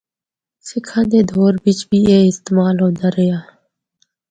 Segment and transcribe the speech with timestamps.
[0.67, 3.37] سکھاں دے دور بچ بھی اے استعمال ہوندا رہیا۔